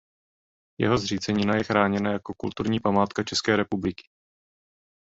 [0.77, 4.03] Jeho zřícenina je chráněna jako kulturní památka České republiky.